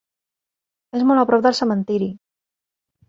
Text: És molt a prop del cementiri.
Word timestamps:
És 0.99 1.05
molt 1.09 1.23
a 1.25 1.25
prop 1.33 1.45
del 1.49 1.57
cementiri. 1.59 2.11